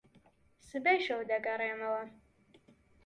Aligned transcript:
سبەی 0.69 0.99
شەو 1.05 1.21
دەگەڕێمەوە. 1.31 2.03